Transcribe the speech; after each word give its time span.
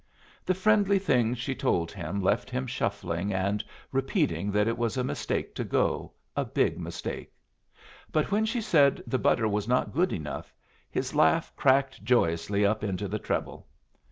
The 0.47 0.55
friendly 0.55 0.97
things 0.97 1.37
she 1.37 1.53
told 1.53 1.91
him 1.91 2.23
left 2.23 2.49
him 2.49 2.65
shuffling 2.65 3.31
and 3.31 3.63
repeating 3.91 4.51
that 4.51 4.67
it 4.67 4.75
was 4.75 4.97
a 4.97 5.03
mistake 5.03 5.53
to 5.53 5.63
go, 5.63 6.13
a 6.35 6.43
big 6.43 6.79
mistake; 6.79 7.31
but 8.11 8.31
when 8.31 8.43
she 8.47 8.61
said 8.61 9.03
the 9.05 9.19
butter 9.19 9.47
was 9.47 9.67
not 9.67 9.93
good 9.93 10.11
enough, 10.11 10.55
his 10.89 11.13
laugh 11.13 11.53
cracked 11.55 12.03
joyously 12.03 12.65
up 12.65 12.83
into 12.83 13.07
the 13.07 13.19
treble. 13.19 13.67